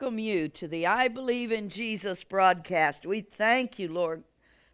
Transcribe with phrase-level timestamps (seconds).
[0.00, 3.04] welcome you to the I Believe in Jesus broadcast.
[3.04, 4.22] We thank you, Lord,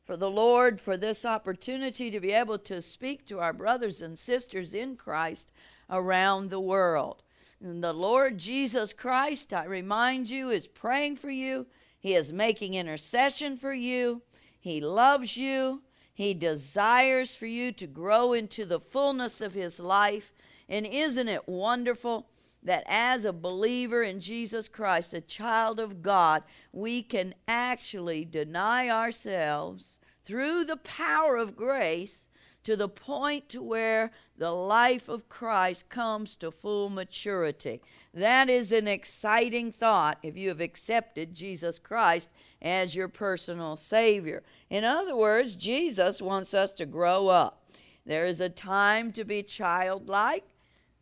[0.04, 4.18] for the Lord for this opportunity to be able to speak to our brothers and
[4.18, 5.50] sisters in Christ
[5.88, 7.23] around the world.
[7.59, 11.68] And the Lord Jesus Christ, I remind you, is praying for you.
[11.98, 14.20] He is making intercession for you.
[14.61, 15.84] He loves you.
[16.12, 20.34] He desires for you to grow into the fullness of His life.
[20.69, 22.28] And isn't it wonderful
[22.64, 28.88] that as a believer in Jesus Christ, a child of God, we can actually deny
[28.88, 32.28] ourselves through the power of grace
[32.64, 37.82] to the point to where the life of Christ comes to full maturity.
[38.14, 44.42] That is an exciting thought if you have accepted Jesus Christ as your personal Savior.
[44.70, 47.69] In other words, Jesus wants us to grow up.
[48.06, 50.44] There is a time to be childlike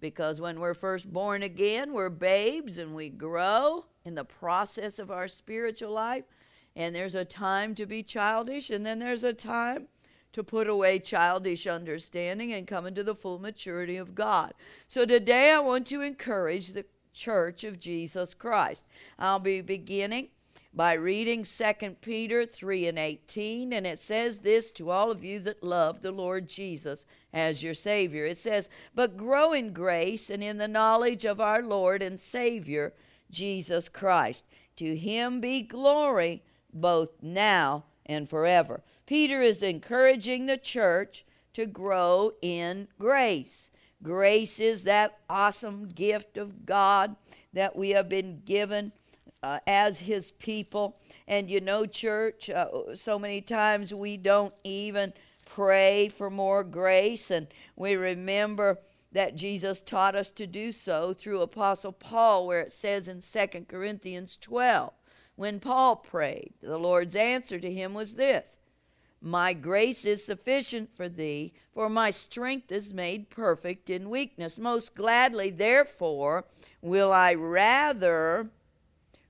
[0.03, 5.11] because when we're first born again, we're babes and we grow in the process of
[5.11, 6.25] our spiritual life.
[6.75, 9.89] And there's a time to be childish, and then there's a time
[10.33, 14.55] to put away childish understanding and come into the full maturity of God.
[14.89, 18.87] So today I want to encourage the church of Jesus Christ.
[19.19, 20.29] I'll be beginning
[20.75, 25.39] by reading 2 Peter 3 and 18, and it says this to all of you
[25.41, 28.25] that love the Lord Jesus as your Savior.
[28.25, 32.95] It says, But grow in grace and in the knowledge of our Lord and Savior,
[33.31, 34.47] Jesus Christ.
[34.77, 38.83] To him be glory both now and forever.
[39.05, 43.71] Peter is encouraging the church to grow in grace.
[44.03, 47.15] Grace is that awesome gift of God
[47.53, 48.93] that we have been given
[49.43, 50.99] uh, as his people.
[51.27, 55.13] And you know, church, uh, so many times we don't even
[55.45, 58.79] pray for more grace, and we remember
[59.13, 63.67] that Jesus taught us to do so through Apostle Paul, where it says in 2
[63.69, 64.93] Corinthians 12,
[65.37, 68.59] when Paul prayed, the Lord's answer to him was this
[69.25, 74.59] my grace is sufficient for thee, for my strength is made perfect in weakness.
[74.59, 76.45] Most gladly, therefore,
[76.81, 78.51] will I rather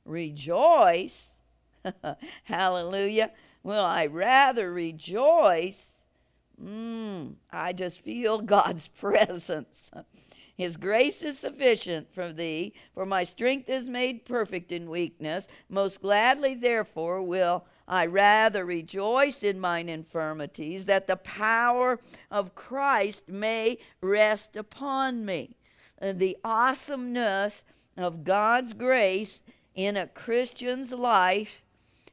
[0.04, 1.40] rejoice.
[2.44, 3.32] Hallelujah.
[3.62, 6.04] Will I rather rejoice?
[6.62, 9.91] Mm, I just feel God's presence.
[10.56, 15.48] His grace is sufficient for thee, for my strength is made perfect in weakness.
[15.68, 21.98] Most gladly, therefore, will I rather rejoice in mine infirmities, that the power
[22.30, 25.56] of Christ may rest upon me.
[25.98, 27.64] And the awesomeness
[27.96, 29.42] of God's grace
[29.75, 31.62] in a Christian's life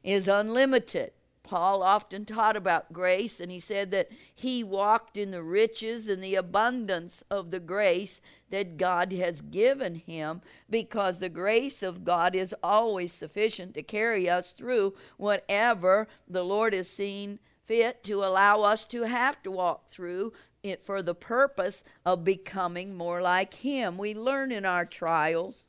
[0.02, 1.12] is unlimited.
[1.42, 6.22] Paul often taught about grace, and he said that he walked in the riches and
[6.22, 12.36] the abundance of the grace that God has given him because the grace of God
[12.36, 18.62] is always sufficient to carry us through whatever the Lord has seen fit to allow
[18.62, 20.32] us to have to walk through
[20.62, 23.98] it for the purpose of becoming more like Him.
[23.98, 25.68] We learn in our trials.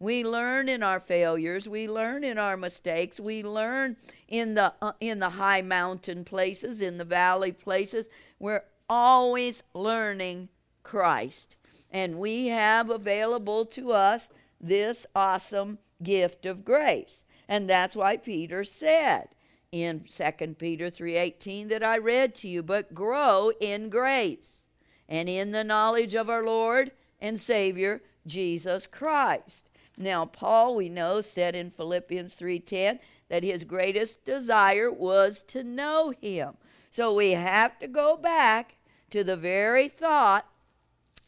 [0.00, 3.96] We learn in our failures, we learn in our mistakes, we learn
[4.26, 8.08] in the uh, in the high mountain places, in the valley places.
[8.38, 10.48] We're always learning
[10.82, 11.56] Christ.
[11.90, 17.24] And we have available to us this awesome gift of grace.
[17.48, 19.28] And that's why Peter said
[19.72, 24.68] in 2 Peter 3:18 that I read to you, but grow in grace
[25.08, 29.69] and in the knowledge of our Lord and Savior Jesus Christ.
[29.96, 36.10] Now, Paul, we know, said in Philippians 3:10 that his greatest desire was to know
[36.20, 36.56] him.
[36.90, 38.76] So we have to go back
[39.10, 40.46] to the very thought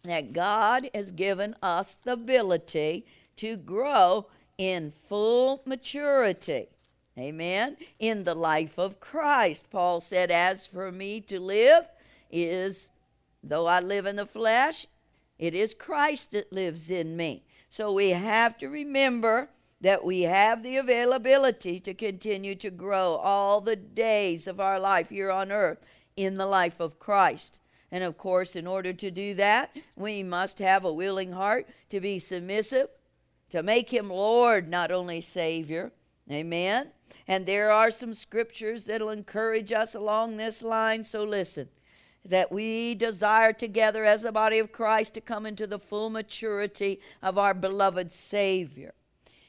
[0.03, 3.07] that God has given us the ability
[3.37, 4.27] to grow
[4.59, 6.69] in full maturity.
[7.19, 7.77] Amen.
[7.99, 9.71] In the life of Christ.
[9.71, 11.89] Paul said, As for me to live
[12.31, 12.91] is,
[13.43, 14.87] though I live in the flesh,
[15.39, 17.45] it is Christ that lives in me.
[17.73, 19.49] So we have to remember
[19.81, 25.09] that we have the availability to continue to grow all the days of our life
[25.09, 25.79] here on earth
[26.15, 27.61] in the life of Christ.
[27.91, 31.99] And of course, in order to do that, we must have a willing heart to
[31.99, 32.89] be submissive,
[33.49, 35.93] to make Him Lord, not only Savior.
[36.31, 36.91] Amen.
[37.27, 41.71] And there are some scriptures that'll encourage us along this line, so listen
[42.25, 47.01] that we desire together as the body of Christ to come into the full maturity
[47.21, 48.95] of our beloved Savior.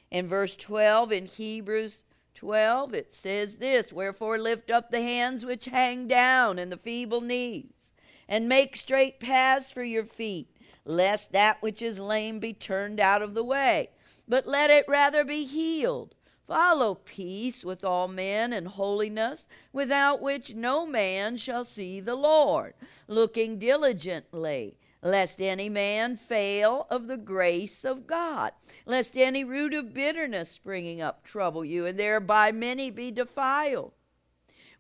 [0.10, 2.04] In verse 12 in Hebrews
[2.34, 7.22] 12, it says this Wherefore lift up the hands which hang down and the feeble
[7.22, 7.94] knees,
[8.28, 10.50] and make straight paths for your feet,
[10.86, 13.90] lest that which is lame be turned out of the way.
[14.28, 16.16] but let it rather be healed.
[16.48, 22.74] Follow peace with all men and holiness, without which no man shall see the Lord,
[23.08, 28.52] looking diligently, lest any man fail of the grace of God,
[28.86, 33.94] lest any root of bitterness springing up trouble you, and thereby many be defiled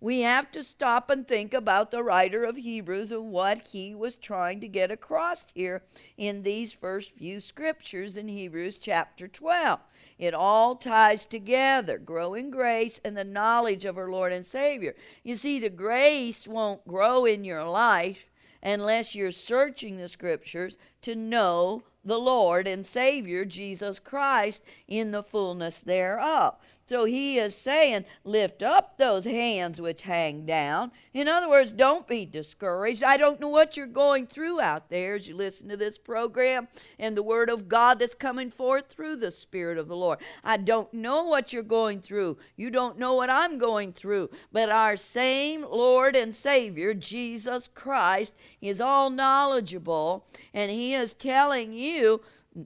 [0.03, 4.17] we have to stop and think about the writer of Hebrews and what he was
[4.17, 5.81] trying to get across here
[6.17, 9.79] in these first few scriptures in Hebrews chapter 12.
[10.19, 14.93] It all ties together grow in grace and the knowledge of our Lord and Savior.
[15.23, 18.25] You see, the grace won't grow in your life
[18.61, 25.23] unless you're searching the scriptures to know the Lord and Savior Jesus Christ in the
[25.23, 26.55] fullness thereof.
[26.85, 30.91] So he is saying, lift up those hands which hang down.
[31.13, 33.03] In other words, don't be discouraged.
[33.03, 36.67] I don't know what you're going through out there as you listen to this program
[36.99, 40.19] and the Word of God that's coming forth through the Spirit of the Lord.
[40.43, 42.37] I don't know what you're going through.
[42.57, 44.29] You don't know what I'm going through.
[44.51, 51.73] But our same Lord and Savior, Jesus Christ, is all knowledgeable and He is telling
[51.73, 51.92] you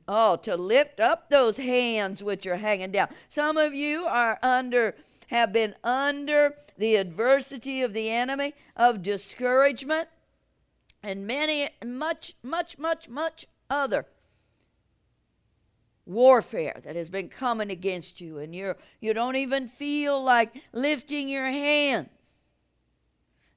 [0.07, 3.07] Oh, to lift up those hands which are hanging down.
[3.29, 4.95] Some of you are under,
[5.27, 10.09] have been under the adversity of the enemy, of discouragement,
[11.01, 14.06] and many, much, much, much, much other
[16.06, 21.29] warfare that has been coming against you, and you're you don't even feel like lifting
[21.29, 22.47] your hands,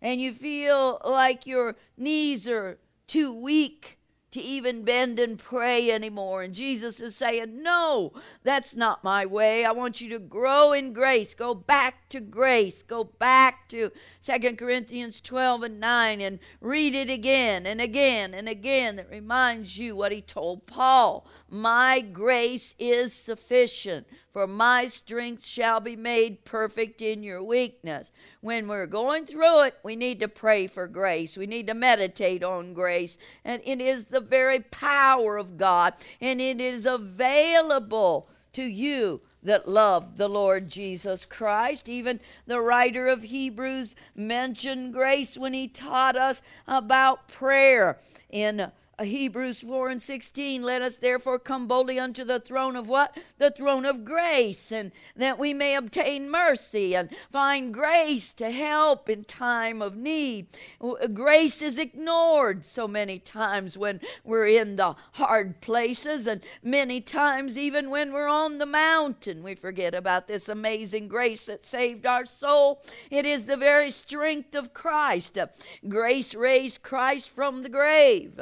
[0.03, 4.00] and you feel like your knees are too weak
[4.33, 6.43] to even bend and pray anymore.
[6.43, 8.13] And Jesus is saying, No,
[8.43, 9.65] that's not my way.
[9.65, 11.35] I want you to grow in grace.
[11.35, 12.83] Go back to grace.
[12.83, 13.91] Go back to
[14.21, 18.97] Second Corinthians 12 and 9 and read it again and again and again.
[18.97, 25.81] That reminds you what he told Paul My grace is sufficient, for my strength shall
[25.81, 28.13] be made perfect in your weakness.
[28.41, 31.37] When we're going through it, we need to pray for grace.
[31.37, 33.19] We need to meditate on grace.
[33.45, 39.69] And it is the very power of God, and it is available to you that
[39.69, 41.89] love the Lord Jesus Christ.
[41.89, 47.99] Even the writer of Hebrews mentioned grace when he taught us about prayer
[48.29, 48.71] in
[49.01, 53.17] Uh, Hebrews 4 and 16, let us therefore come boldly unto the throne of what?
[53.39, 59.09] The throne of grace, and that we may obtain mercy and find grace to help
[59.09, 60.49] in time of need.
[60.83, 67.01] Uh, grace is ignored so many times when we're in the hard places, and many
[67.01, 72.05] times even when we're on the mountain, we forget about this amazing grace that saved
[72.05, 72.83] our soul.
[73.11, 75.39] It is the very strength of Christ.
[75.39, 75.47] Uh,
[75.89, 78.39] grace raised Christ from the grave.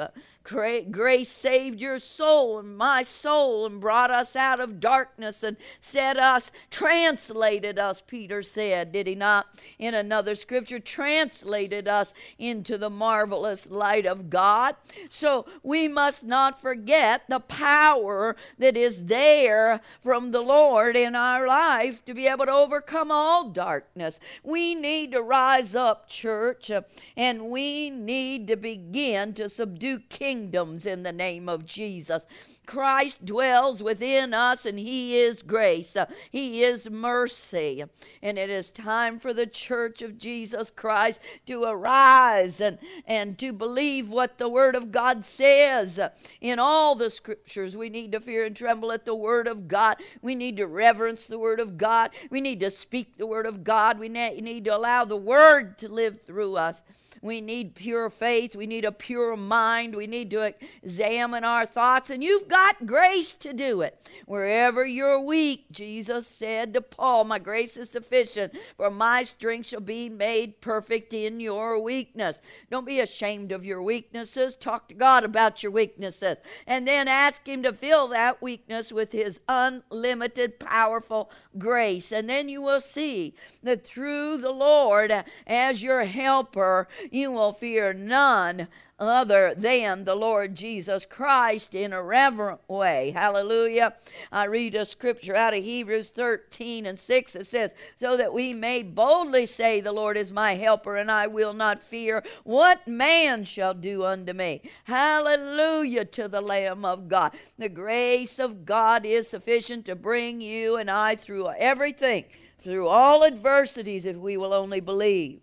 [0.49, 6.17] Grace saved your soul and my soul and brought us out of darkness and set
[6.17, 9.45] us, translated us, Peter said, did he not?
[9.77, 14.75] In another scripture, translated us into the marvelous light of God.
[15.07, 21.47] So we must not forget the power that is there from the Lord in our
[21.47, 24.19] life to be able to overcome all darkness.
[24.43, 26.71] We need to rise up, church,
[27.15, 32.25] and we need to begin to subdue kingdoms kingdoms in the name of Jesus.
[32.65, 35.97] Christ dwells within us and He is grace,
[36.31, 37.83] He is mercy.
[38.21, 43.51] And it is time for the church of Jesus Christ to arise and, and to
[43.51, 45.99] believe what the Word of God says.
[46.39, 49.97] In all the scriptures, we need to fear and tremble at the Word of God.
[50.21, 52.11] We need to reverence the Word of God.
[52.29, 53.99] We need to speak the Word of God.
[53.99, 56.83] We need to allow the Word to live through us.
[57.21, 58.55] We need pure faith.
[58.55, 59.95] We need a pure mind.
[59.95, 64.09] We need to examine our thoughts, and you've got grace to do it.
[64.25, 69.79] Wherever you're weak, Jesus said to Paul, My grace is sufficient, for my strength shall
[69.79, 72.41] be made perfect in your weakness.
[72.69, 74.55] Don't be ashamed of your weaknesses.
[74.55, 79.11] Talk to God about your weaknesses, and then ask Him to fill that weakness with
[79.11, 82.11] His unlimited, powerful grace.
[82.11, 83.33] And then you will see
[83.63, 85.13] that through the Lord,
[85.47, 88.67] as your helper, you will fear none
[88.99, 93.11] other than the Lord Jesus Christ in a reverent way.
[93.11, 93.93] Hallelujah.
[94.31, 97.35] I read a scripture out of Hebrews 13 and 6.
[97.35, 101.27] It says, So that we may boldly say, The Lord is my helper, and I
[101.27, 104.61] will not fear what man shall do unto me.
[104.83, 107.33] Hallelujah to the Lamb of God.
[107.57, 112.25] The grace of God is sufficient to bring you and I through everything,
[112.59, 115.39] through all adversities, if we will only believe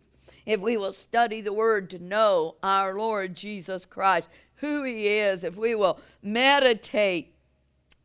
[0.46, 5.44] if we will study the Word to know our Lord Jesus Christ, who He is,
[5.44, 7.35] if we will meditate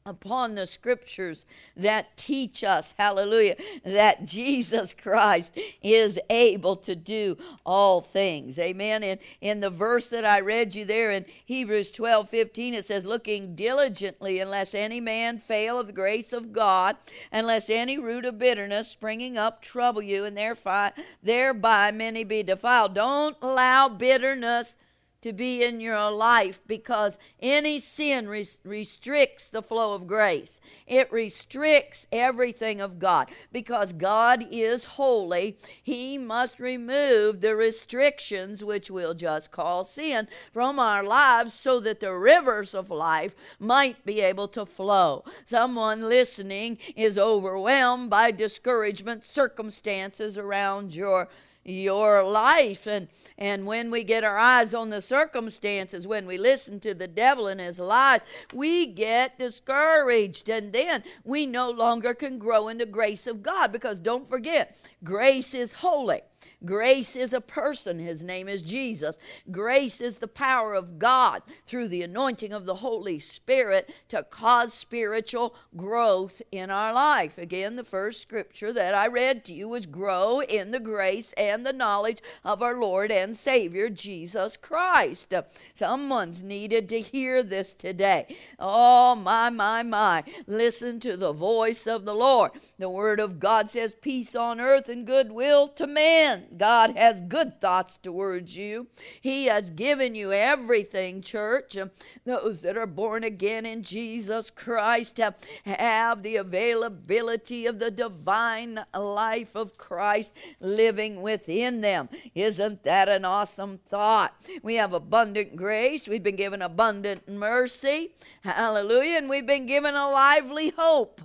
[0.06, 8.02] upon the scriptures that teach us, hallelujah, that Jesus Christ is able to do all
[8.02, 8.58] things.
[8.60, 9.04] Amen.
[9.04, 13.06] And in the verse that I read you there in Hebrews 12 15, it says,
[13.06, 16.96] Looking diligently, unless any man fail of the grace of God,
[17.32, 22.96] unless any root of bitterness springing up trouble you, and thereby, thereby many be defiled.
[22.96, 24.76] Don't allow bitterness
[25.22, 30.60] to be in your life because any sin res- restricts the flow of grace.
[30.88, 33.32] It restricts everything of God.
[33.52, 40.80] Because God is holy, He must remove the restrictions, which we'll just call sin, from
[40.80, 45.24] our lives so that the rivers of life might be able to flow.
[45.46, 51.30] Someone listening is overwhelmed by discouragement, circumstances around your
[51.64, 52.88] your life.
[52.88, 57.08] And and when we get our eyes on the circumstances when we listen to the
[57.08, 58.22] devil and his lies
[58.54, 60.50] we get discouraged.
[60.50, 63.72] And then we no longer can grow in the grace of God.
[63.72, 66.22] Because don't forget grace is holy
[66.64, 67.98] Grace is a person.
[67.98, 69.18] His name is Jesus.
[69.50, 74.72] Grace is the power of God through the anointing of the Holy Spirit to cause
[74.74, 77.40] spiritual growth in our life.
[77.40, 81.66] Again, the first scripture that I read to you was grow in the grace and
[81.66, 85.34] the knowledge of our Lord and Savior Jesus Christ.
[85.74, 88.38] Someone's needed to hear this today.
[88.60, 90.24] Oh, my, my, my.
[90.46, 92.52] Listen to the voice of the Lord.
[92.78, 96.31] The Word of God says, Peace on earth and goodwill to men.
[96.58, 98.88] God has good thoughts towards you.
[99.20, 101.78] He has given you everything, church.
[102.26, 108.84] Those that are born again in Jesus Christ have, have the availability of the divine
[108.94, 112.10] life of Christ living within them.
[112.36, 114.34] Isn't that an awesome thought?
[114.62, 116.08] We have abundant grace.
[116.08, 118.14] We've been given abundant mercy.
[118.42, 119.18] Hallelujah.
[119.18, 121.22] And we've been given a lively hope.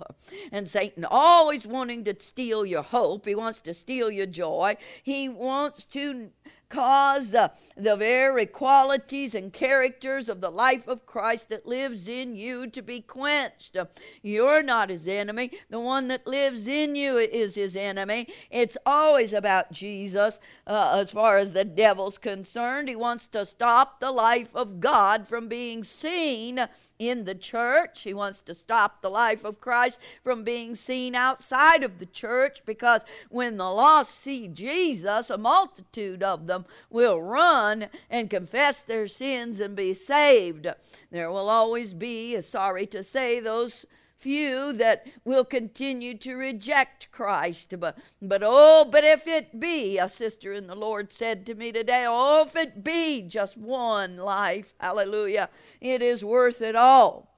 [0.51, 3.25] And Satan always wanting to steal your hope.
[3.25, 4.77] He wants to steal your joy.
[5.03, 6.29] He wants to
[6.69, 12.35] cause the, the very qualities and characters of the life of Christ that lives in
[12.35, 13.77] you to be quenched.
[14.21, 15.51] You're not his enemy.
[15.69, 18.27] The one that lives in you is his enemy.
[18.49, 22.89] It's always about Jesus uh, as far as the devil's concerned.
[22.89, 26.67] He wants to stop the life of God from being seen
[26.99, 28.03] in the church.
[28.03, 32.61] He wants to stop the life of Christ from being seen outside of the church
[32.65, 38.81] because when the lost see Jesus, a multitude of them them will run and confess
[38.81, 40.67] their sins and be saved.
[41.11, 43.85] There will always be, sorry to say, those
[44.17, 47.79] few that will continue to reject Christ.
[47.79, 51.71] But, but oh, but if it be, a sister in the Lord said to me
[51.71, 55.49] today, oh, if it be just one life, hallelujah,
[55.79, 57.31] it is worth it all.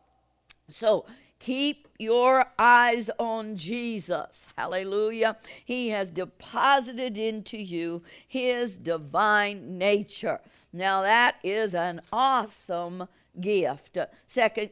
[0.69, 1.05] So
[1.39, 4.49] Keep your eyes on Jesus.
[4.57, 5.37] Hallelujah.
[5.63, 10.41] He has deposited into you his divine nature.
[10.73, 13.07] Now, that is an awesome
[13.39, 13.97] gift.
[14.27, 14.69] Second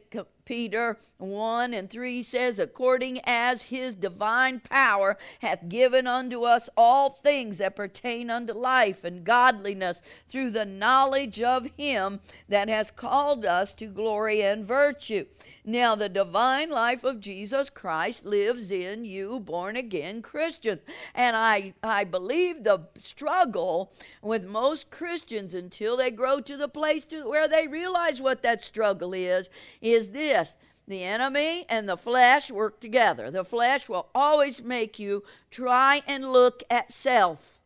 [0.48, 7.10] Peter 1 and 3 says, According as his divine power hath given unto us all
[7.10, 13.44] things that pertain unto life and godliness through the knowledge of him that has called
[13.44, 15.26] us to glory and virtue.
[15.66, 20.80] Now, the divine life of Jesus Christ lives in you, born again Christians.
[21.14, 27.04] And I, I believe the struggle with most Christians until they grow to the place
[27.06, 29.50] to where they realize what that struggle is,
[29.82, 30.37] is this
[30.86, 33.30] the enemy and the flesh work together.
[33.30, 37.58] The flesh will always make you try and look at self.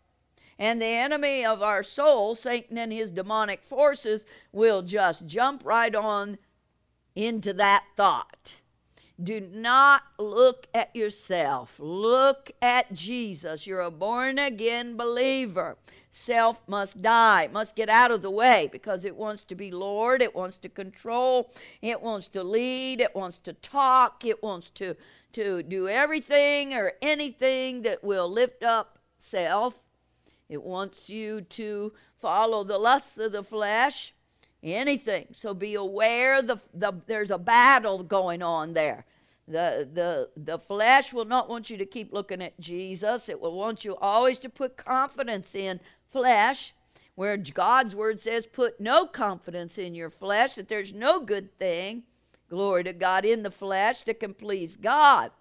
[0.58, 5.94] And the enemy of our soul, Satan and his demonic forces, will just jump right
[5.94, 6.38] on
[7.14, 8.60] into that thought.
[9.22, 11.78] Do not look at yourself.
[11.78, 13.66] Look at Jesus.
[13.66, 15.76] You're a born again believer.
[16.14, 20.20] Self must die, must get out of the way because it wants to be Lord,
[20.20, 21.50] it wants to control,
[21.80, 24.94] it wants to lead, it wants to talk, it wants to,
[25.32, 29.82] to do everything or anything that will lift up self.
[30.50, 34.12] It wants you to follow the lusts of the flesh,
[34.62, 35.28] anything.
[35.32, 39.06] So be aware the, the, there's a battle going on there.
[39.48, 43.28] The, the, the flesh will not want you to keep looking at Jesus.
[43.28, 46.74] It will want you always to put confidence in flesh,
[47.14, 52.04] where God's word says, put no confidence in your flesh, that there's no good thing,
[52.48, 55.32] glory to God, in the flesh that can please God.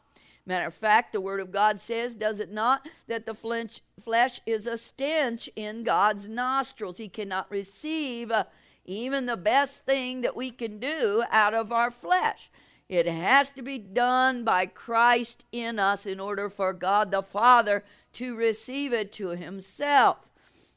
[0.45, 4.65] Matter of fact, the Word of God says, does it not, that the flesh is
[4.65, 6.97] a stench in God's nostrils.
[6.97, 8.45] He cannot receive uh,
[8.83, 12.49] even the best thing that we can do out of our flesh.
[12.91, 17.85] It has to be done by Christ in us in order for God the Father
[18.11, 20.29] to receive it to Himself.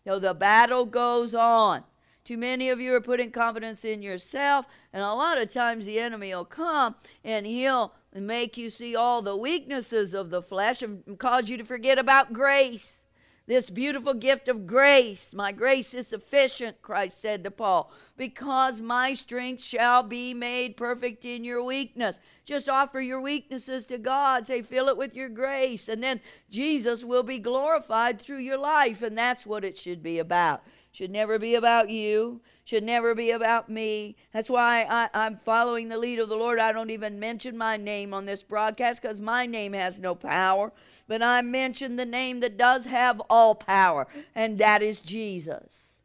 [0.05, 1.83] So the battle goes on.
[2.23, 5.99] Too many of you are putting confidence in yourself, and a lot of times the
[5.99, 6.95] enemy will come
[7.25, 11.65] and he'll make you see all the weaknesses of the flesh and cause you to
[11.65, 13.04] forget about grace
[13.47, 15.35] this beautiful gift of grace.
[15.35, 21.25] My grace is sufficient, Christ said to Paul, because my strength shall be made perfect
[21.25, 22.21] in your weakness.
[22.45, 24.47] Just offer your weaknesses to God.
[24.47, 25.89] Say, fill it with your grace.
[25.89, 26.21] And then
[26.51, 29.03] Jesus will be glorified through your life.
[29.03, 30.63] And that's what it should be about
[30.95, 34.15] should never be about you, should never be about me.
[34.33, 36.61] That's why I, am following the lead of the Lord.
[36.61, 40.71] I don't even mention my name on this broadcast because my name has no power.
[41.09, 45.99] But I mention the name that does have all power, and that is Jesus.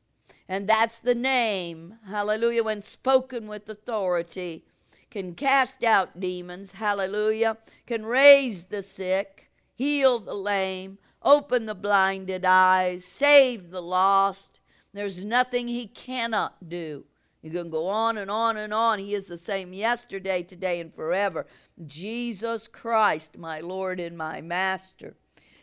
[0.48, 4.66] And that's the name, hallelujah, when spoken with authority,
[5.12, 12.44] can cast out demons, hallelujah, can raise the sick, heal the lame, open the blinded
[12.44, 14.59] eyes, save the lost
[14.94, 17.06] there's nothing he cannot do.
[17.42, 19.00] You can go on and on and on.
[19.00, 21.46] He is the same yesterday, today, and forever.
[21.86, 25.16] Jesus Christ, my Lord and my Master.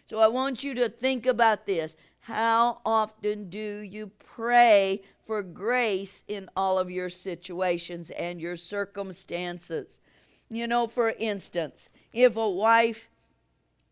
[0.06, 1.97] So I want you to think about this.
[2.21, 10.00] How often do you pray for grace in all of your situations and your circumstances?
[10.49, 13.09] You know, for instance, if a wife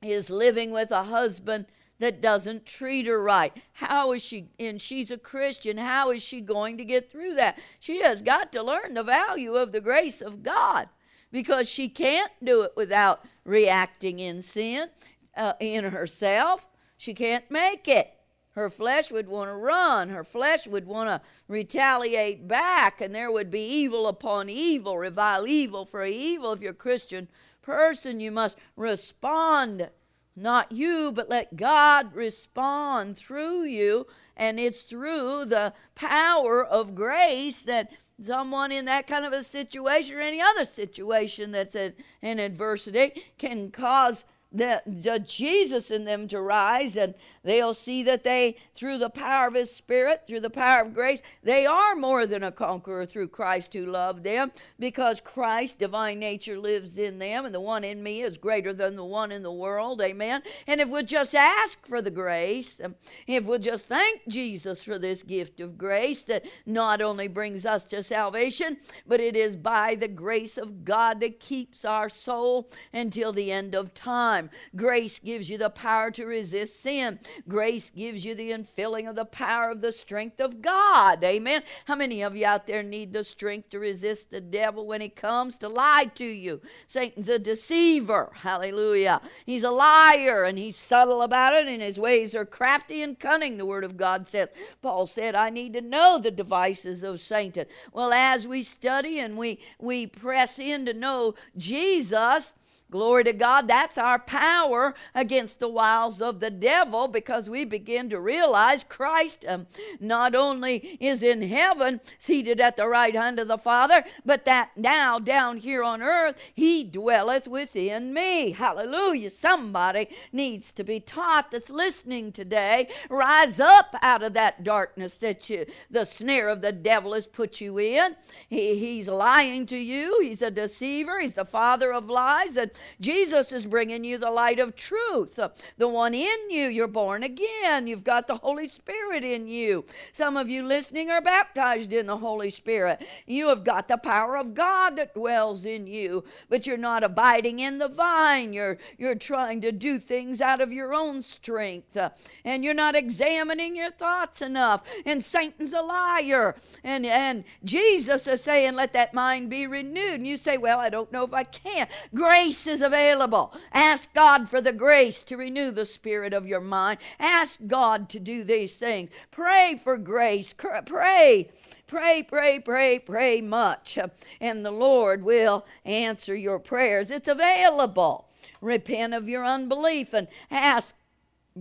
[0.03, 1.67] is living with a husband
[1.99, 3.53] that doesn't treat her right.
[3.73, 7.59] How is she, and she's a Christian, how is she going to get through that?
[7.79, 10.89] She has got to learn the value of the grace of God
[11.31, 14.89] because she can't do it without reacting in sin
[15.37, 16.69] uh, in herself.
[16.97, 18.13] She can't make it.
[18.51, 20.11] Her flesh would want to run.
[20.11, 25.47] Her flesh would want to retaliate back, and there would be evil upon evil, revile
[25.49, 26.53] evil for evil.
[26.53, 27.29] If you're a Christian
[27.63, 29.91] person, you must respond
[30.37, 34.07] not you, but let God respond through you.
[34.37, 40.17] And it's through the power of grace that someone in that kind of a situation
[40.17, 46.41] or any other situation that's in, adversity can cause the, the Jesus in them to
[46.41, 50.83] rise, and they'll see that they, through the power of His Spirit, through the power
[50.83, 55.77] of grace, they are more than a conqueror through Christ who loved them, because Christ's
[55.77, 59.33] divine nature lives in them, and the one in me is greater than the one
[59.33, 60.01] in the world.
[60.01, 60.41] Amen.
[60.69, 62.81] And if we'll just ask for the grace,
[63.27, 67.87] if we'll just thank Jesus for this gift of grace that not only brings us
[67.87, 73.33] to salvation, but it is by the grace of God that keeps our soul until
[73.33, 74.44] the end of time
[74.77, 77.19] Grace gives you the power to resist sin.
[77.49, 81.23] Grace gives you the infilling of the power of the strength of God.
[81.25, 81.63] Amen.
[81.87, 85.09] How many of you out there need the strength to resist the devil when he
[85.09, 86.61] comes to lie to you?
[86.87, 88.31] Satan's a deceiver.
[88.35, 89.21] Hallelujah.
[89.47, 93.57] He's a liar and he's subtle about it, and his ways are crafty and cunning,
[93.57, 94.53] the word of God says.
[94.83, 97.67] Paul said, I need to know the devices of Satan.
[97.93, 102.55] Well, as we study and we, we press in to know Jesus,
[102.95, 103.67] Glory to God.
[103.67, 109.45] That's our power against the wiles of the devil because we begin to realize Christ
[109.49, 109.67] um,
[109.99, 114.71] not only is in heaven, seated at the right hand of the Father, but that
[114.77, 118.53] now down here on earth, he dwelleth within me.
[118.53, 119.31] Hallelujah.
[119.31, 122.87] Somebody needs to be taught that's listening today.
[123.11, 127.61] Rise up out of that darkness that you, the snare of the devil has put
[127.61, 128.15] you in.
[128.49, 132.57] He, he's lying to you, he's a deceiver, he's the father of lies.
[132.57, 132.71] And
[133.01, 135.39] Jesus is bringing you the light of truth,
[135.79, 136.67] the one in you.
[136.67, 137.87] You're born again.
[137.87, 139.85] You've got the Holy Spirit in you.
[140.13, 143.05] Some of you listening are baptized in the Holy Spirit.
[143.27, 147.59] You have got the power of God that dwells in you, but you're not abiding
[147.61, 148.53] in the vine.
[148.53, 151.97] You're, you're trying to do things out of your own strength,
[152.45, 154.83] and you're not examining your thoughts enough.
[155.05, 156.55] And Satan's a liar.
[156.83, 160.15] And, and Jesus is saying, Let that mind be renewed.
[160.15, 161.89] And you say, Well, I don't know if I can.
[162.15, 163.53] Grace is available.
[163.73, 166.99] Ask God for the grace to renew the spirit of your mind.
[167.19, 169.11] Ask God to do these things.
[169.31, 170.53] Pray for grace.
[170.53, 171.51] Pray,
[171.87, 174.09] pray, pray, pray, pray much, uh,
[174.41, 177.11] and the Lord will answer your prayers.
[177.11, 178.29] It's available.
[178.61, 180.97] Repent of your unbelief and ask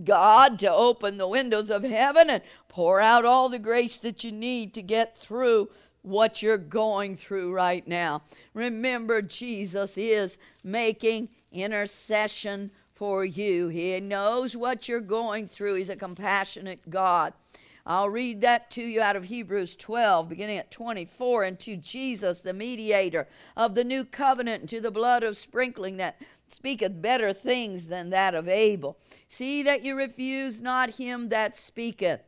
[0.02, 4.32] God to open the windows of heaven and pour out all the grace that you
[4.32, 5.68] need to get through
[6.04, 8.22] what you're going through right now.
[8.52, 13.68] Remember, Jesus is making intercession for you.
[13.68, 15.76] He knows what you're going through.
[15.76, 17.32] He's a compassionate God.
[17.86, 21.44] I'll read that to you out of Hebrews 12, beginning at 24.
[21.44, 25.98] And to Jesus, the mediator of the new covenant, and to the blood of sprinkling
[25.98, 28.98] that speaketh better things than that of Abel.
[29.28, 32.20] See that you refuse not him that speaketh.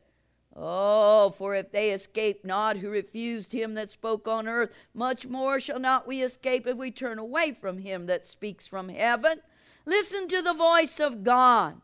[0.59, 5.59] Oh, for if they escape not who refused him that spoke on earth, much more
[5.59, 9.41] shall not we escape if we turn away from him that speaks from heaven.
[9.85, 11.79] Listen to the voice of God.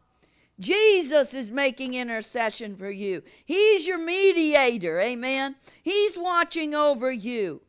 [0.59, 3.21] Jesus is making intercession for you.
[3.45, 4.99] He's your mediator.
[4.99, 5.55] Amen.
[5.83, 7.61] He's watching over you.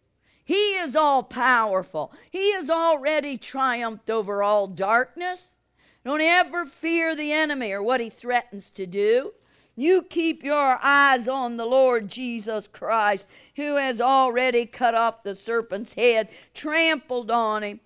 [0.43, 2.13] He is all powerful.
[2.31, 5.55] He has already triumphed over all darkness.
[6.03, 9.33] Don't ever fear the enemy or what he threatens to do.
[9.77, 15.35] You keep your eyes on the Lord Jesus Christ, who has already cut off the
[15.35, 17.81] serpent's head, trampled on him,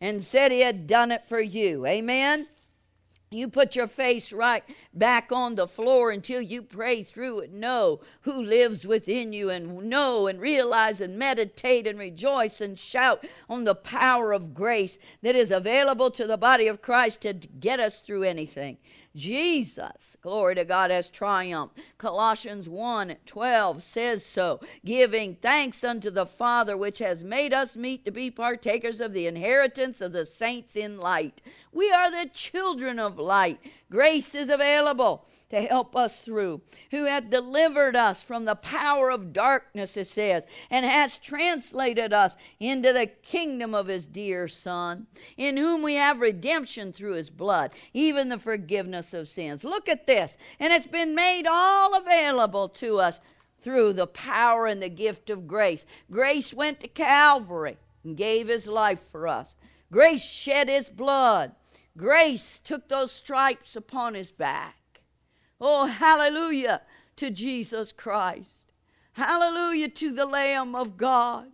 [0.00, 1.84] and said he had done it for you.
[1.84, 2.46] Amen.
[3.30, 4.64] You put your face right
[4.94, 7.52] back on the floor until you pray through it.
[7.52, 13.26] Know who lives within you and know and realize and meditate and rejoice and shout
[13.46, 17.80] on the power of grace that is available to the body of Christ to get
[17.80, 18.78] us through anything.
[19.18, 21.78] Jesus, glory to God, has triumphed.
[21.98, 28.04] Colossians 1 12 says so, giving thanks unto the Father which has made us meet
[28.04, 31.42] to be partakers of the inheritance of the saints in light.
[31.72, 33.58] We are the children of light.
[33.90, 39.32] Grace is available to help us through, who hath delivered us from the power of
[39.32, 45.56] darkness, it says, and has translated us into the kingdom of his dear Son, in
[45.56, 49.64] whom we have redemption through his blood, even the forgiveness of sins.
[49.64, 50.36] Look at this.
[50.58, 53.20] And it's been made all available to us
[53.60, 55.84] through the power and the gift of grace.
[56.10, 59.56] Grace went to Calvary and gave his life for us.
[59.90, 61.52] Grace shed his blood
[61.98, 65.00] Grace took those stripes upon his back.
[65.60, 66.82] Oh, hallelujah
[67.16, 68.72] to Jesus Christ.
[69.14, 71.48] Hallelujah to the Lamb of God.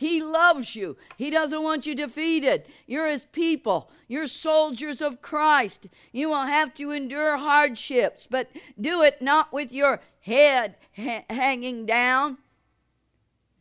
[0.00, 0.96] He loves you.
[1.18, 2.64] He doesn't want you defeated.
[2.86, 3.90] You're his people.
[4.08, 5.88] You're soldiers of Christ.
[6.10, 8.48] You will have to endure hardships, but
[8.80, 12.38] do it not with your head ha- hanging down,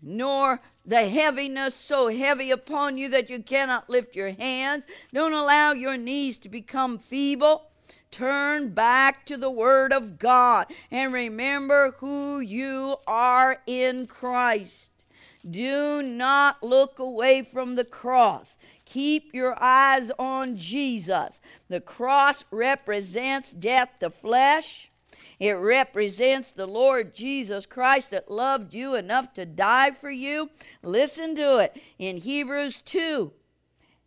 [0.02, 4.88] nor the heaviness so heavy upon you that you cannot lift your hands.
[5.14, 7.66] Don't allow your knees to become feeble.
[8.12, 14.99] Turn back to the Word of God and remember who you are in Christ.
[15.48, 18.58] Do not look away from the cross.
[18.86, 21.40] Keep your eyes on Jesus.
[21.70, 24.92] The cross represents death to flesh,
[25.40, 30.50] it represents the Lord Jesus Christ that loved you enough to die for you.
[30.84, 33.32] Listen to it in Hebrews 2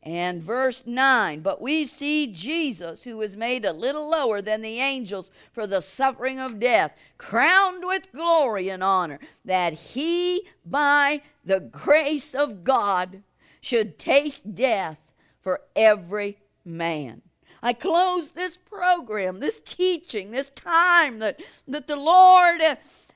[0.02, 1.40] and verse 9.
[1.40, 5.80] But we see Jesus, who was made a little lower than the angels for the
[5.80, 13.22] suffering of death, crowned with glory and honor, that he, by the grace of God,
[13.60, 17.22] should taste death for every man.
[17.62, 22.60] I close this program, this teaching, this time that, that the Lord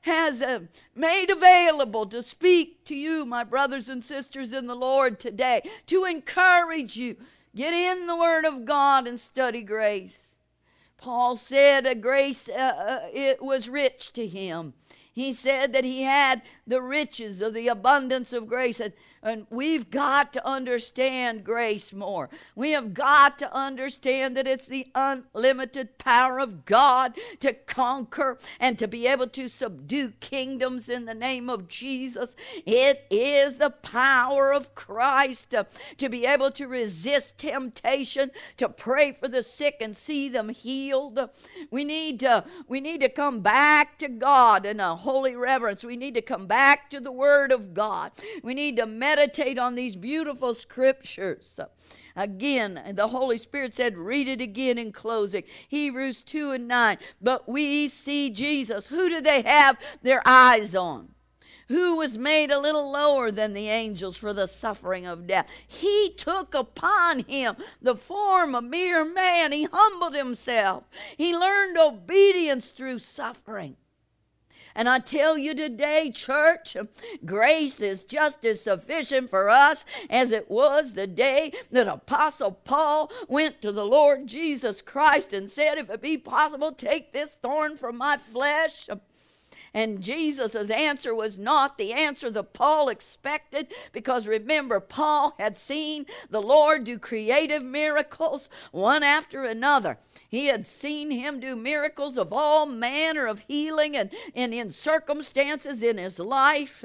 [0.03, 0.61] has uh,
[0.95, 6.05] made available to speak to you, my brothers and sisters in the Lord, today, to
[6.05, 7.17] encourage you.
[7.57, 10.37] Get in the Word of God and study grace.
[10.97, 14.75] Paul said a grace uh, uh, it was rich to him.
[15.13, 18.81] He said that he had the riches of the abundance of grace.
[18.81, 18.93] And
[19.27, 22.31] and we've got to understand grace more.
[22.55, 28.79] We have got to understand that it's the unlimited power of God to conquer and
[28.79, 32.37] to be able to subdue kingdoms in the name of Jesus.
[32.65, 35.67] It is the power of Christ to,
[35.99, 41.19] to be able to resist temptation, to pray for the sick and see them healed.
[41.73, 45.83] We need to we need to come back to God in a holy reverence.
[45.83, 48.13] We need to come back to the word of God.
[48.45, 51.59] We need to meditate meditate on these beautiful scriptures.
[52.15, 55.45] Again, the Holy Spirit said, read it again in closing.
[55.69, 56.99] Hebrews 2 and 9.
[57.23, 58.89] But we see Jesus.
[58.89, 61.09] Who do they have their eyes on?
[61.69, 65.51] who was made a little lower than the angels for the suffering of death.
[65.67, 69.51] He took upon him the form of mere man.
[69.51, 70.85] He humbled himself.
[71.17, 73.75] He learned obedience through suffering.
[74.77, 76.77] And I tell you today, church,
[77.25, 83.11] grace is just as sufficient for us as it was the day that Apostle Paul
[83.27, 87.79] went to the Lord Jesus Christ and said, If it be possible, take this thorn
[87.79, 88.91] from my flesh.
[89.77, 96.07] And Jesus' answer was not the answer that Paul expected because remember, Paul had seen
[96.31, 99.99] the Lord do creative miracles one after another.
[100.31, 105.83] He had seen him do miracles of all manner of healing and, and in circumstances
[105.83, 106.83] in his life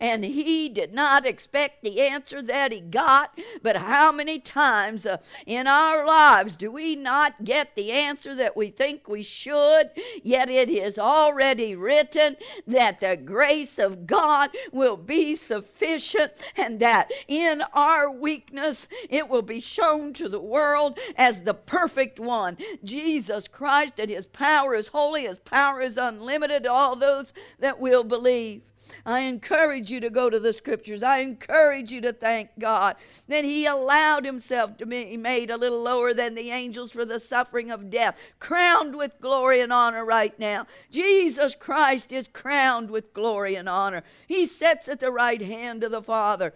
[0.00, 3.38] and he did not expect the answer that he got.
[3.62, 8.56] But how many times uh, in our lives do we not get the answer that
[8.56, 9.90] we think we should?
[10.22, 17.10] Yet it is already written that the grace of God will be sufficient and that
[17.28, 22.56] in our weakness it will be shown to the world as the perfect one.
[22.82, 27.78] Jesus Christ, that his power is holy, his power is unlimited to all those that
[27.78, 28.62] will believe.
[29.04, 31.02] I encourage you to go to the scriptures.
[31.02, 32.96] I encourage you to thank God
[33.28, 37.20] that He allowed Himself to be made a little lower than the angels for the
[37.20, 40.66] suffering of death, crowned with glory and honor right now.
[40.90, 44.02] Jesus Christ is crowned with glory and honor.
[44.26, 46.52] He sits at the right hand of the Father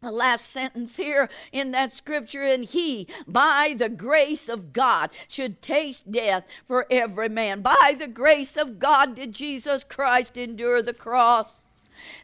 [0.00, 5.60] the last sentence here in that scripture, and he, by the grace of God, should
[5.60, 7.62] taste death for every man.
[7.62, 11.62] By the grace of God did Jesus Christ endure the cross.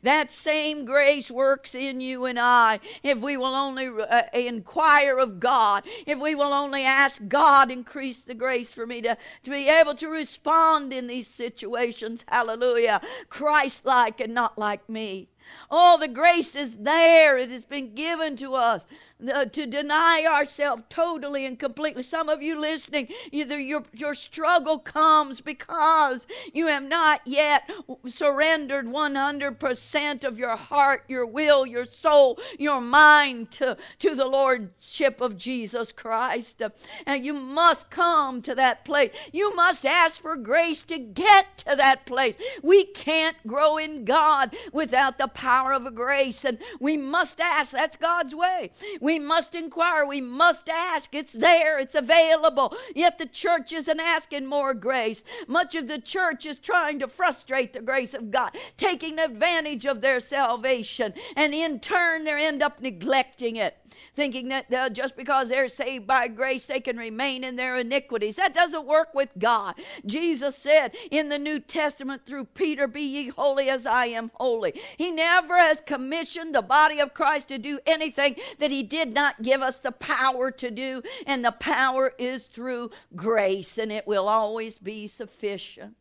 [0.03, 5.41] That same grace works in you and I if we will only uh, inquire of
[5.41, 9.69] God, if we will only ask God, increase the grace for me to, to be
[9.69, 12.25] able to respond in these situations.
[12.29, 13.01] Hallelujah.
[13.29, 15.29] Christ like and not like me.
[15.71, 17.39] Oh, the grace is there.
[17.39, 18.87] It has been given to us
[19.33, 22.03] uh, to deny ourselves totally and completely.
[22.03, 27.71] Some of you listening, either your, your struggle comes because you have not yet
[28.07, 35.21] surrendered 100% of your heart, your will, your soul, your mind to, to the Lordship
[35.21, 36.63] of Jesus Christ.
[37.07, 39.11] And you must come to that place.
[39.33, 42.37] You must ask for grace to get to that place.
[42.63, 47.73] We can't grow in God without the power of a grace, and we must ask.
[47.73, 48.71] That's God's way.
[49.01, 50.07] We must inquire.
[50.07, 51.15] We must ask.
[51.15, 52.75] It's there, it's available.
[52.95, 55.25] Yet the church isn't asking more grace.
[55.47, 60.01] Much of the church is trying to frustrate the grace of God, taking advantage of
[60.01, 63.77] their salvation, and in turn, they end up neglecting it,
[64.15, 68.37] thinking that uh, just because they're saved by grace, they can remain in their iniquities.
[68.37, 69.75] That doesn't work with God.
[70.07, 74.75] Jesus said in the New Testament through Peter, Be ye holy as I am holy.
[74.97, 79.43] He never has commissioned the body of Christ to do anything that He did not
[79.43, 84.29] give us the power to do, and the power is through grace, and it will
[84.29, 85.97] always be sufficient.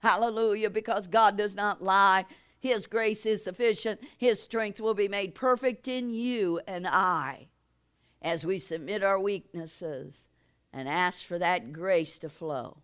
[0.00, 2.24] Hallelujah, because God does not lie.
[2.58, 4.00] His grace is sufficient.
[4.16, 7.48] His strength will be made perfect in you and I
[8.22, 10.28] as we submit our weaknesses
[10.72, 12.78] and ask for that grace to flow.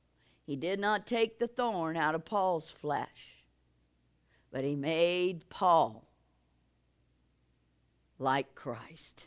[0.45, 3.38] He did not take the thorn out of Paul's flesh,
[4.51, 6.09] but he made Paul
[8.19, 9.27] like Christ.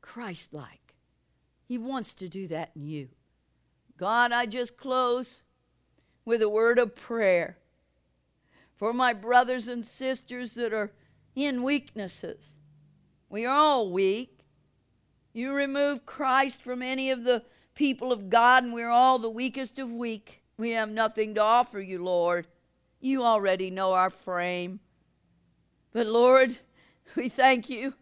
[0.00, 0.94] Christ like.
[1.66, 3.08] He wants to do that in you.
[3.96, 5.42] God, I just close
[6.24, 7.58] with a word of prayer
[8.76, 10.92] for my brothers and sisters that are
[11.34, 12.58] in weaknesses.
[13.28, 14.40] We are all weak.
[15.32, 19.78] You remove Christ from any of the people of God, and we're all the weakest
[19.78, 20.42] of weak.
[20.56, 22.46] We have nothing to offer you, Lord.
[23.04, 24.80] You already know our frame.
[25.92, 26.56] But Lord,
[27.16, 27.92] we thank you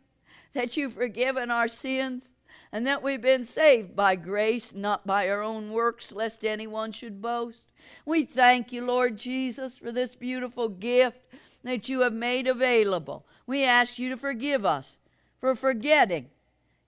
[0.52, 2.30] that you've forgiven our sins
[2.70, 7.20] and that we've been saved by grace, not by our own works, lest anyone should
[7.20, 7.66] boast.
[8.06, 11.18] We thank you, Lord Jesus, for this beautiful gift
[11.64, 13.26] that you have made available.
[13.44, 15.00] We ask you to forgive us
[15.40, 16.30] for forgetting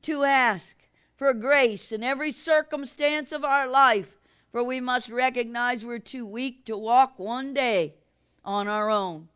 [0.02, 0.76] to ask
[1.16, 4.20] for grace in every circumstance of our life,
[4.52, 7.94] for we must recognize we're too weak to walk one day
[8.44, 9.28] on our own.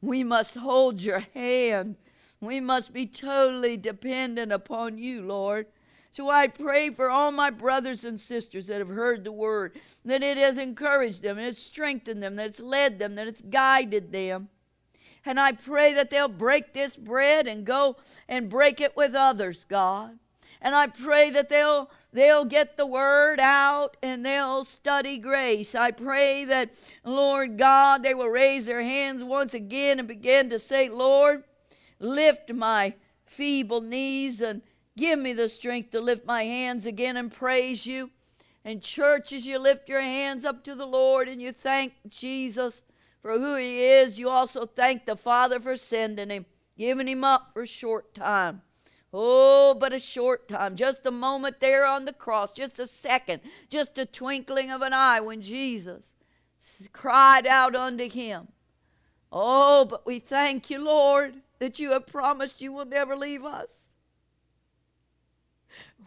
[0.00, 1.96] We must hold your hand
[2.40, 5.66] we must be totally dependent upon you, Lord.
[6.10, 10.22] So I pray for all my brothers and sisters that have heard the word, that
[10.22, 14.12] it has encouraged them, and it's strengthened them, that it's led them, that it's guided
[14.12, 14.48] them.
[15.24, 17.96] And I pray that they'll break this bread and go
[18.28, 20.18] and break it with others, God.
[20.60, 25.74] And I pray that they'll they'll get the word out and they'll study grace.
[25.74, 30.58] I pray that Lord God, they will raise their hands once again and begin to
[30.58, 31.44] say, "Lord,
[32.00, 32.94] lift my
[33.24, 34.62] feeble knees and
[34.96, 38.10] give me the strength to lift my hands again and praise you.
[38.64, 42.82] And, church, as you lift your hands up to the Lord and you thank Jesus
[43.22, 47.50] for who He is, you also thank the Father for sending Him, giving Him up
[47.52, 48.62] for a short time.
[49.12, 53.40] Oh, but a short time, just a moment there on the cross, just a second,
[53.70, 56.14] just a twinkling of an eye when Jesus
[56.92, 58.48] cried out unto him.
[59.32, 63.90] Oh, but we thank you, Lord, that you have promised you will never leave us.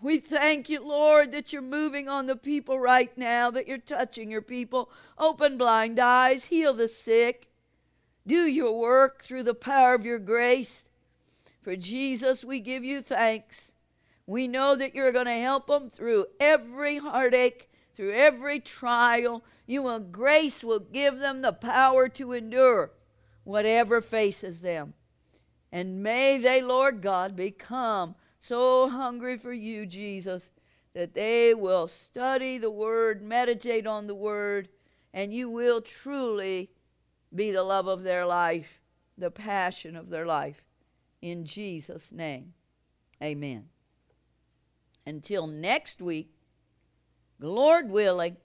[0.01, 4.31] We thank you, Lord, that you're moving on the people right now, that you're touching
[4.31, 4.89] your people.
[5.17, 7.47] Open blind eyes, heal the sick,
[8.25, 10.87] do your work through the power of your grace.
[11.61, 13.75] For Jesus, we give you thanks.
[14.25, 19.43] We know that you're going to help them through every heartache, through every trial.
[19.67, 22.91] You will grace will give them the power to endure
[23.43, 24.93] whatever faces them.
[25.71, 30.51] And may they, Lord God, become so hungry for you, Jesus,
[30.93, 34.67] that they will study the Word, meditate on the Word,
[35.13, 36.71] and you will truly
[37.33, 38.81] be the love of their life,
[39.17, 40.65] the passion of their life.
[41.21, 42.53] In Jesus' name,
[43.21, 43.65] amen.
[45.05, 46.31] Until next week,
[47.39, 48.37] Lord willing,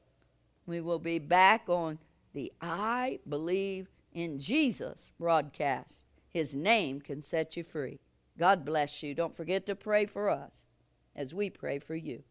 [0.66, 1.98] we will be back on
[2.32, 6.02] the I Believe in Jesus broadcast.
[6.28, 8.00] His name can set you free.
[8.38, 9.14] God bless you.
[9.14, 10.66] Don't forget to pray for us
[11.14, 12.22] as we pray for you.